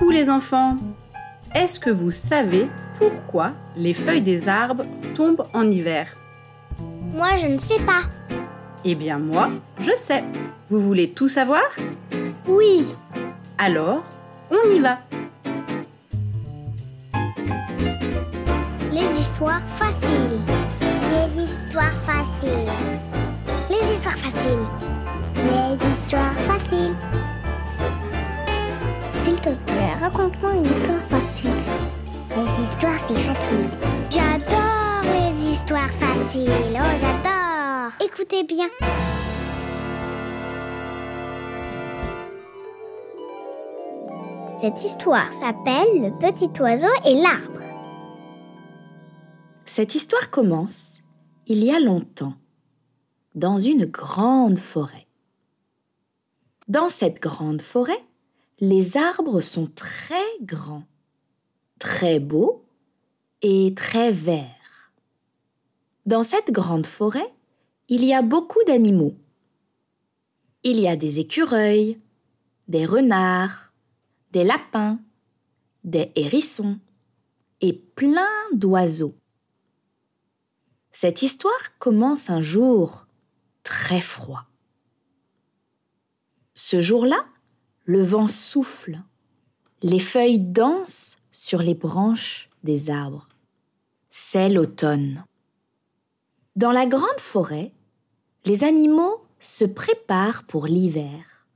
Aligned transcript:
Coucou 0.00 0.12
les 0.12 0.30
enfants 0.30 0.76
Est-ce 1.54 1.78
que 1.78 1.90
vous 1.90 2.10
savez 2.10 2.70
pourquoi 2.96 3.52
les 3.76 3.92
feuilles 3.92 4.22
des 4.22 4.48
arbres 4.48 4.86
tombent 5.14 5.46
en 5.52 5.70
hiver? 5.70 6.06
Moi, 7.12 7.36
je 7.36 7.46
ne 7.46 7.58
sais 7.58 7.80
pas. 7.80 8.04
Eh 8.82 8.94
bien 8.94 9.18
moi, 9.18 9.50
je 9.78 9.90
sais. 9.96 10.24
Vous 10.70 10.78
voulez 10.78 11.10
tout 11.10 11.28
savoir? 11.28 11.68
Oui. 12.48 12.86
Alors, 13.58 14.02
on 14.50 14.70
y 14.74 14.78
va. 14.78 15.00
Les 18.90 19.20
histoires 19.20 19.60
faciles. 19.76 20.40
Les 20.80 21.42
histoires 21.42 21.98
faciles. 22.06 22.72
Les 23.68 23.92
histoires 23.92 24.16
faciles. 24.16 24.66
Les 25.36 25.90
histoires 25.92 26.32
faciles. 26.32 26.49
Une 30.48 30.64
histoire 30.64 31.02
facile. 31.02 31.50
Les 32.30 32.62
histoires, 32.62 32.98
c'est 33.08 33.18
facile. 33.18 33.68
J'adore 34.08 35.02
les 35.12 35.50
histoires 35.50 35.90
faciles. 35.90 36.50
Oh, 36.72 36.98
j'adore. 36.98 37.92
Écoutez 38.02 38.44
bien. 38.44 38.68
Cette 44.58 44.82
histoire 44.84 45.32
s'appelle 45.32 46.02
Le 46.02 46.18
petit 46.18 46.50
oiseau 46.60 46.88
et 47.06 47.14
l'arbre. 47.14 47.62
Cette 49.66 49.94
histoire 49.94 50.30
commence 50.30 50.98
il 51.46 51.64
y 51.64 51.70
a 51.70 51.80
longtemps, 51.80 52.34
dans 53.34 53.58
une 53.58 53.86
grande 53.86 54.58
forêt. 54.58 55.06
Dans 56.68 56.88
cette 56.88 57.20
grande 57.20 57.62
forêt, 57.62 58.00
les 58.60 58.98
arbres 58.98 59.40
sont 59.40 59.66
très 59.66 60.38
grands, 60.42 60.84
très 61.78 62.20
beaux 62.20 62.64
et 63.40 63.72
très 63.74 64.12
verts. 64.12 64.92
Dans 66.04 66.22
cette 66.22 66.50
grande 66.50 66.86
forêt, 66.86 67.32
il 67.88 68.04
y 68.04 68.12
a 68.12 68.20
beaucoup 68.20 68.62
d'animaux. 68.66 69.14
Il 70.62 70.78
y 70.78 70.88
a 70.88 70.96
des 70.96 71.20
écureuils, 71.20 71.98
des 72.68 72.84
renards, 72.84 73.72
des 74.32 74.44
lapins, 74.44 75.00
des 75.84 76.12
hérissons 76.14 76.78
et 77.62 77.72
plein 77.72 78.28
d'oiseaux. 78.52 79.14
Cette 80.92 81.22
histoire 81.22 81.78
commence 81.78 82.28
un 82.28 82.42
jour 82.42 83.06
très 83.62 84.00
froid. 84.00 84.44
Ce 86.54 86.82
jour-là, 86.82 87.24
le 87.84 88.02
vent 88.02 88.28
souffle, 88.28 89.00
les 89.82 89.98
feuilles 89.98 90.38
dansent 90.38 91.18
sur 91.32 91.60
les 91.60 91.74
branches 91.74 92.50
des 92.64 92.90
arbres. 92.90 93.28
C'est 94.10 94.48
l'automne. 94.48 95.24
Dans 96.56 96.72
la 96.72 96.86
grande 96.86 97.20
forêt, 97.20 97.72
les 98.44 98.64
animaux 98.64 99.24
se 99.38 99.64
préparent 99.64 100.44
pour 100.44 100.66
l'hiver. 100.66 101.46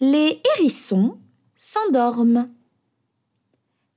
Les 0.00 0.42
hérissons 0.56 1.18
s'endorment. 1.56 2.50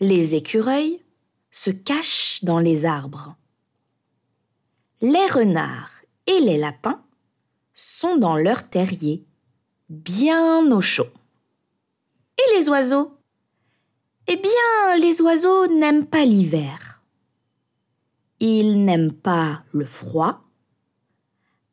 Les 0.00 0.34
écureuils 0.34 1.02
se 1.50 1.70
cachent 1.70 2.42
dans 2.42 2.58
les 2.58 2.86
arbres. 2.86 3.36
Les 5.02 5.26
renards 5.26 5.92
et 6.26 6.40
les 6.40 6.58
lapins 6.58 7.02
sont 7.74 8.16
dans 8.16 8.36
leur 8.36 8.68
terrier, 8.68 9.24
bien 9.90 10.70
au 10.70 10.80
chaud. 10.80 11.10
Et 12.38 12.58
les 12.58 12.68
oiseaux? 12.68 13.12
Eh 14.28 14.36
bien, 14.36 14.96
les 15.00 15.20
oiseaux 15.20 15.66
n'aiment 15.66 16.06
pas 16.06 16.24
l'hiver. 16.24 17.02
Ils 18.38 18.84
n'aiment 18.84 19.12
pas 19.12 19.64
le 19.72 19.84
froid. 19.84 20.44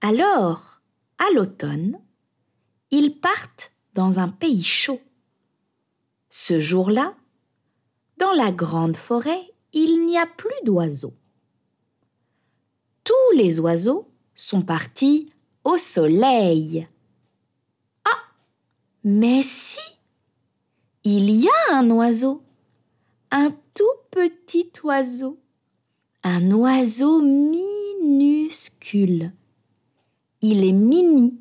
Alors, 0.01 0.81
à 1.19 1.31
l'automne, 1.33 1.99
ils 2.89 3.19
partent 3.19 3.71
dans 3.93 4.19
un 4.19 4.27
pays 4.27 4.63
chaud. 4.63 4.99
Ce 6.29 6.59
jour-là, 6.59 7.15
dans 8.17 8.33
la 8.33 8.51
grande 8.51 8.97
forêt, 8.97 9.41
il 9.73 10.05
n'y 10.05 10.17
a 10.17 10.25
plus 10.25 10.49
d'oiseaux. 10.63 11.13
Tous 13.03 13.35
les 13.35 13.59
oiseaux 13.59 14.09
sont 14.33 14.63
partis 14.63 15.31
au 15.63 15.77
soleil. 15.77 16.87
Mais 19.09 19.41
si, 19.41 19.79
il 21.05 21.29
y 21.29 21.47
a 21.47 21.77
un 21.77 21.89
oiseau, 21.91 22.43
un 23.31 23.55
tout 23.73 23.85
petit 24.11 24.69
oiseau, 24.83 25.39
un 26.23 26.51
oiseau 26.51 27.21
minuscule. 27.21 29.31
Il 30.41 30.65
est 30.65 30.73
mini, 30.73 31.39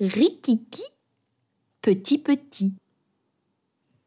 rikiki, 0.00 0.82
petit 1.80 2.18
petit. 2.18 2.74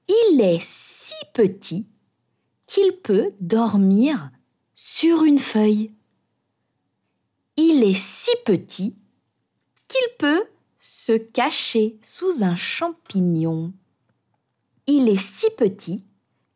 Il 0.10 0.42
est 0.42 0.62
si 0.62 1.16
petit 1.34 1.88
qu'il 2.66 2.98
peut 2.98 3.32
dormir 3.40 4.30
sur 4.76 5.24
une 5.24 5.40
feuille. 5.40 5.94
Il 7.56 7.82
est 7.82 7.98
si 7.98 8.32
petit 8.44 8.94
qu'il 9.88 10.18
peut 10.18 10.44
se 10.80 11.12
cacher 11.14 11.98
sous 12.02 12.44
un 12.44 12.56
champignon. 12.56 13.74
Il 14.88 15.10
est 15.10 15.22
si 15.22 15.50
petit 15.58 16.06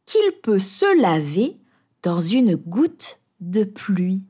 qu'il 0.05 0.31
peut 0.41 0.59
se 0.59 0.99
laver 0.99 1.57
dans 2.01 2.21
une 2.21 2.55
goutte 2.55 3.19
de 3.39 3.63
pluie. 3.63 4.23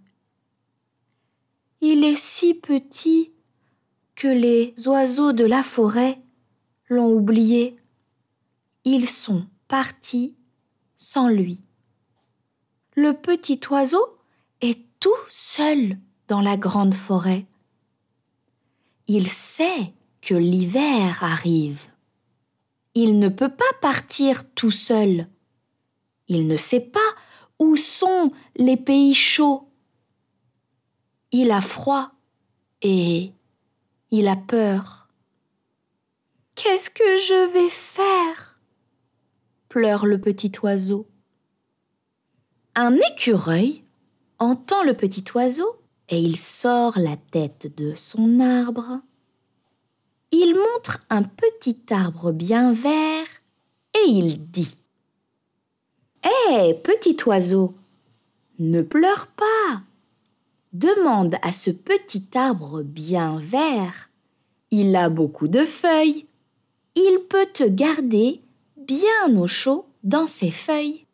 Il 1.81 2.03
est 2.03 2.17
si 2.17 2.53
petit 2.53 3.31
que 4.15 4.27
les 4.27 4.73
oiseaux 4.85 5.33
de 5.33 5.45
la 5.45 5.63
forêt 5.63 6.21
l'ont 6.89 7.11
oublié. 7.11 7.77
Ils 8.85 9.09
sont 9.09 9.47
partis 9.67 10.35
sans 10.97 11.27
lui. 11.27 11.61
Le 12.95 13.13
petit 13.13 13.59
oiseau 13.69 14.17
est 14.61 14.79
tout 14.99 15.09
seul 15.29 15.97
dans 16.27 16.41
la 16.41 16.57
grande 16.57 16.93
forêt. 16.93 17.45
Il 19.07 19.27
sait 19.27 19.93
que 20.21 20.35
l'hiver 20.35 21.23
arrive. 21.23 21.81
Il 22.93 23.19
ne 23.19 23.29
peut 23.29 23.49
pas 23.49 23.73
partir 23.81 24.49
tout 24.53 24.71
seul. 24.71 25.27
Il 26.27 26.47
ne 26.47 26.57
sait 26.57 26.79
pas 26.79 26.99
où 27.59 27.75
sont 27.75 28.31
les 28.55 28.77
pays 28.77 29.13
chauds. 29.13 29.67
Il 31.31 31.51
a 31.51 31.61
froid 31.61 32.11
et 32.81 33.31
il 34.11 34.27
a 34.27 34.35
peur. 34.35 35.07
Qu'est-ce 36.55 36.89
que 36.89 37.17
je 37.17 37.51
vais 37.53 37.69
faire? 37.69 38.53
pleure 39.73 40.05
le 40.05 40.21
petit 40.21 40.51
oiseau. 40.61 41.07
Un 42.75 42.95
écureuil 43.11 43.83
entend 44.37 44.83
le 44.83 44.93
petit 44.93 45.23
oiseau 45.33 45.81
et 46.13 46.19
il 46.19 46.37
sort 46.37 46.99
la 46.99 47.17
tête 47.17 47.75
de 47.75 47.95
son 47.95 48.39
arbre. 48.39 48.99
Il 50.31 50.53
montre 50.55 51.03
un 51.09 51.23
petit 51.23 51.79
arbre 51.89 52.31
bien 52.31 52.71
vert 52.71 53.25
et 53.95 54.09
il 54.09 54.45
dit 54.51 54.77
Hé, 56.23 56.75
petit 56.75 57.17
oiseau, 57.25 57.73
ne 58.59 58.83
pleure 58.83 59.27
pas. 59.27 59.81
Demande 60.71 61.35
à 61.41 61.51
ce 61.51 61.71
petit 61.71 62.27
arbre 62.35 62.83
bien 62.83 63.37
vert. 63.37 64.11
Il 64.69 64.95
a 64.95 65.09
beaucoup 65.09 65.47
de 65.47 65.65
feuilles. 65.65 66.27
Il 66.95 67.21
peut 67.27 67.47
te 67.51 67.63
garder 67.63 68.41
bien 68.77 69.35
au 69.35 69.47
chaud 69.47 69.87
dans 70.03 70.27
ses 70.27 70.51
feuilles. 70.51 71.07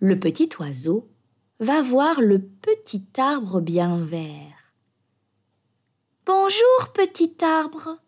Le 0.00 0.18
petit 0.18 0.48
oiseau 0.58 1.06
va 1.58 1.80
voir 1.80 2.20
le 2.20 2.40
petit 2.40 3.06
arbre 3.16 3.60
bien 3.60 3.96
vert. 3.96 4.72
Bonjour, 6.26 6.92
petit 6.94 7.36
arbre. 7.42 7.98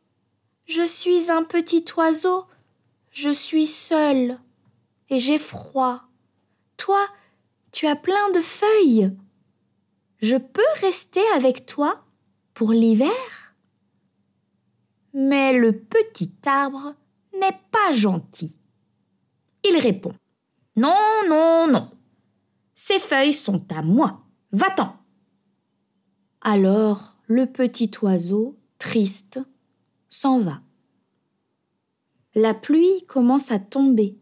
Je 0.67 0.87
suis 0.87 1.31
un 1.31 1.45
petit 1.45 1.85
oiseau. 1.97 2.45
Je 3.11 3.31
suis 3.31 3.67
seul 3.67 4.39
et 5.09 5.19
j'ai 5.19 5.39
froid. 5.39 6.03
Toi, 6.77 7.07
tu 7.73 7.87
as 7.87 7.97
plein 7.97 8.31
de 8.33 8.41
feuilles. 8.41 9.17
Je 10.21 10.37
peux 10.37 10.61
rester 10.81 11.23
avec 11.35 11.65
toi 11.65 12.05
pour 12.55 12.73
l'hiver? 12.73 13.55
Mais 15.15 15.53
le 15.53 15.73
petit 15.73 16.33
arbre 16.45 16.95
n'est 17.41 17.59
pas 17.71 17.93
gentil. 17.93 18.57
Il 19.65 19.79
répond 19.79 20.13
Non, 20.77 20.95
non, 21.29 21.67
non. 21.69 21.91
Ces 22.81 23.01
feuilles 23.01 23.35
sont 23.35 23.65
à 23.73 23.83
moi. 23.83 24.21
Va-t'en. 24.53 24.95
Alors 26.41 27.17
le 27.27 27.47
petit 27.47 27.91
oiseau, 28.03 28.57
triste, 28.79 29.41
s'en 30.11 30.39
va. 30.39 30.61
la 32.37 32.55
pluie 32.55 33.05
commence 33.09 33.51
à 33.51 33.59
tomber 33.59 34.17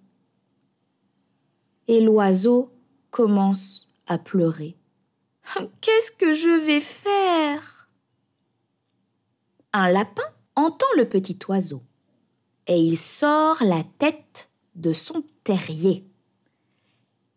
et 1.87 2.01
l'oiseau 2.01 2.73
commence 3.11 3.91
à 4.07 4.17
pleurer. 4.17 4.79
Qu'est-ce 5.83 6.13
que 6.13 6.33
je 6.33 6.65
vais 6.65 6.81
faire? 6.81 7.91
Un 9.75 9.93
lapin 9.93 10.33
entend 10.55 10.87
le 10.97 11.07
petit 11.07 11.39
oiseau 11.47 11.83
et 12.67 12.79
il 12.79 12.97
sort 12.97 13.63
la 13.63 13.85
tête 13.99 14.49
de 14.77 14.95
son 14.95 15.25
terrier. 15.45 16.07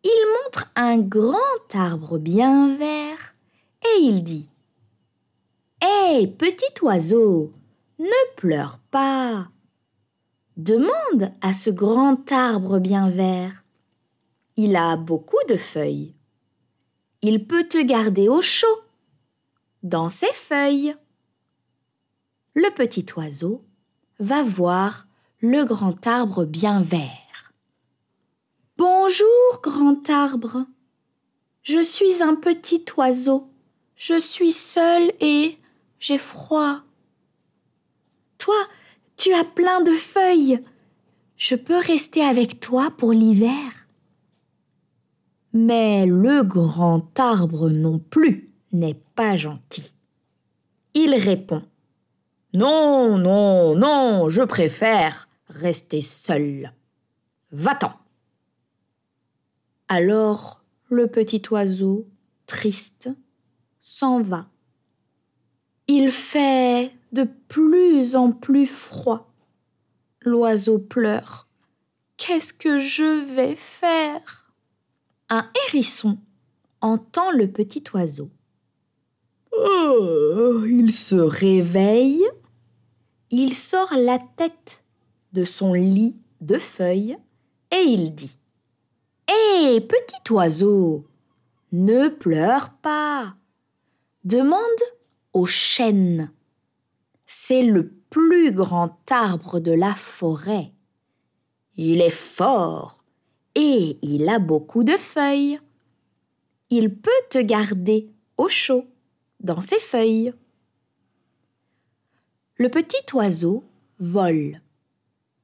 Il 0.04 0.36
montre 0.44 0.72
un 0.75 0.98
grand 0.98 1.36
arbre 1.74 2.18
bien 2.18 2.75
vert 2.78 3.36
et 3.84 4.01
il 4.01 4.24
dit 4.24 4.48
Hé, 5.81 6.28
petit 6.28 6.81
oiseau, 6.81 7.54
ne 8.00 8.36
pleure 8.36 8.80
pas. 8.92 9.50
Demande 10.57 11.31
à 11.42 11.54
ce 11.54 11.69
grand 11.69 12.31
arbre 12.31 12.80
bien 12.80 13.10
vert. 13.10 13.63
Il 14.56 14.75
a 14.75 14.98
beaucoup 14.98 15.44
de 15.48 15.56
feuilles. 15.56 16.16
Il 17.22 17.46
peut 17.48 17.66
te 17.68 17.81
garder 17.81 18.28
au 18.28 18.42
chaud 18.42 18.68
dans 19.84 20.10
ses 20.10 20.34
feuilles. 20.34 20.96
Le 22.56 22.69
petit 22.74 23.06
oiseau 23.16 23.63
va 24.19 24.44
voir 24.44 25.07
le 25.40 25.63
grand 25.63 26.06
arbre 26.07 26.46
bien 26.46 26.81
vert. 26.81 27.29
Bonjour, 29.10 29.62
grand 29.64 30.08
arbre. 30.12 30.68
Je 31.64 31.82
suis 31.82 32.22
un 32.22 32.36
petit 32.36 32.86
oiseau. 32.96 33.50
Je 33.96 34.20
suis 34.20 34.52
seul 34.52 35.12
et 35.20 35.58
j'ai 35.98 36.20
froid. 36.20 36.82
Toi, 38.38 38.68
tu 39.18 39.34
as 39.34 39.44
plein 39.44 39.82
de 39.82 39.94
feuilles. 39.94 40.64
Je 41.38 41.56
peux 41.56 41.80
rester 41.80 42.22
avec 42.22 42.60
toi 42.60 42.92
pour 42.96 43.12
l'hiver. 43.12 43.88
Mais 45.54 46.06
le 46.06 46.44
grand 46.44 47.20
arbre 47.20 47.68
non 47.72 47.98
plus 47.98 48.54
n'est 48.72 49.02
pas 49.16 49.38
gentil. 49.38 49.96
Il 50.94 51.16
répond 51.16 51.64
Non, 52.54 53.18
non, 53.18 53.76
non, 53.76 54.30
je 54.30 54.44
préfère 54.44 55.28
rester 55.48 56.04
seul. 56.04 56.72
Va-t'en. 57.52 57.94
Alors 59.91 60.63
le 60.89 61.07
petit 61.07 61.41
oiseau, 61.50 62.07
triste, 62.45 63.09
s'en 63.81 64.21
va. 64.21 64.47
Il 65.88 66.12
fait 66.12 66.91
de 67.12 67.27
plus 67.47 68.15
en 68.15 68.31
plus 68.31 68.68
froid. 68.68 69.33
L'oiseau 70.21 70.77
pleure. 70.77 71.47
Qu'est-ce 72.18 72.53
que 72.53 72.77
je 72.77 73.33
vais 73.33 73.56
faire? 73.56 74.53
Un 75.30 75.50
hérisson 75.68 76.19
entend 76.81 77.31
le 77.31 77.51
petit 77.51 77.83
oiseau. 77.95 78.30
Oh, 79.51 80.63
il 80.68 80.91
se 80.91 81.15
réveille. 81.15 82.24
Il 83.31 83.56
sort 83.56 83.94
la 83.95 84.19
tête 84.19 84.83
de 85.33 85.45
son 85.45 85.74
lit 85.74 86.15
de 86.41 86.59
feuilles 86.59 87.18
et 87.71 87.81
il 87.81 88.13
dit 88.13 88.38
Hé, 89.30 89.80
petit 89.81 90.34
oiseau, 90.34 91.06
ne 91.72 92.08
pleure 92.08 92.72
pas. 92.81 93.36
Demande 94.24 94.60
au 95.34 95.46
chêne. 95.46 96.31
C'est 97.28 97.62
le 97.62 97.92
plus 98.10 98.52
grand 98.52 98.98
arbre 99.12 99.60
de 99.60 99.72
la 99.72 99.94
forêt. 99.94 100.72
Il 101.76 102.02
est 102.02 102.10
fort 102.10 103.04
et 103.54 104.00
il 104.02 104.28
a 104.30 104.40
beaucoup 104.40 104.84
de 104.84 104.98
feuilles. 104.98 105.60
Il 106.72 106.96
peut 106.96 107.12
te 107.30 107.38
garder 107.38 108.10
au 108.38 108.48
chaud 108.48 108.88
dans 109.42 109.62
ses 109.62 109.80
feuilles. 109.80 110.34
Le 112.56 112.70
petit 112.70 113.06
oiseau 113.14 113.64
vole. 114.00 114.60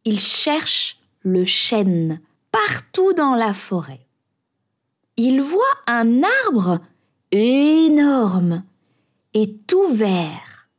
Il 0.06 0.20
cherche 0.20 1.00
le 1.22 1.46
chêne 1.46 2.20
partout 2.56 3.12
dans 3.12 3.36
la 3.36 3.54
forêt. 3.54 4.07
Il 5.18 5.42
voit 5.42 5.63
un 5.88 6.22
arbre 6.46 6.80
énorme 7.31 8.63
et 9.34 9.57
tout 9.68 9.90
vert. 9.90 10.69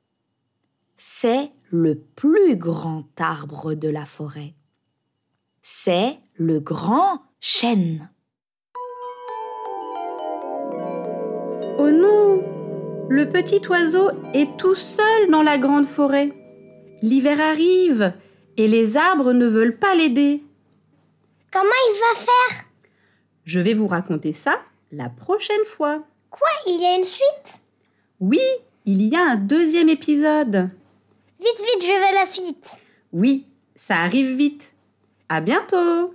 C'est 0.96 1.52
le 1.70 1.98
plus 1.98 2.56
grand 2.56 3.04
arbre 3.20 3.74
de 3.74 3.88
la 3.88 4.06
forêt. 4.06 4.54
C'est 5.60 6.18
le 6.34 6.60
grand 6.60 7.20
chêne. 7.40 8.08
Oh 11.78 11.90
non 11.90 13.06
Le 13.10 13.28
petit 13.28 13.60
oiseau 13.68 14.08
est 14.32 14.56
tout 14.56 14.74
seul 14.76 15.30
dans 15.30 15.42
la 15.42 15.58
grande 15.58 15.86
forêt. 15.86 16.32
L'hiver 17.02 17.38
arrive 17.38 18.14
et 18.56 18.66
les 18.66 18.96
arbres 18.96 19.34
ne 19.34 19.46
veulent 19.46 19.78
pas 19.78 19.94
l'aider. 19.94 20.45
Comment 21.52 21.68
il 21.88 22.00
va 22.00 22.20
faire? 22.24 22.64
Je 23.44 23.60
vais 23.60 23.74
vous 23.74 23.86
raconter 23.86 24.32
ça 24.32 24.58
la 24.92 25.08
prochaine 25.08 25.64
fois. 25.64 26.02
Quoi 26.30 26.48
Il 26.66 26.80
y 26.80 26.84
a 26.84 26.96
une 26.96 27.04
suite? 27.04 27.60
Oui, 28.20 28.40
il 28.84 29.02
y 29.02 29.14
a 29.16 29.22
un 29.22 29.36
deuxième 29.36 29.88
épisode. 29.88 30.70
Vite, 31.40 31.58
vite, 31.58 31.82
je 31.82 32.08
veux 32.08 32.14
la 32.14 32.26
suite. 32.26 32.78
Oui, 33.12 33.46
ça 33.74 33.96
arrive 33.96 34.36
vite. 34.36 34.74
À 35.28 35.40
bientôt 35.40 36.14